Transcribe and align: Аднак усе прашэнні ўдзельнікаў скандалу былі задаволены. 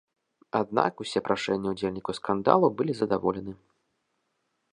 Аднак 0.59 1.03
усе 1.03 1.19
прашэнні 1.27 1.67
ўдзельнікаў 1.73 2.13
скандалу 2.21 2.67
былі 2.81 2.93
задаволены. 3.05 3.53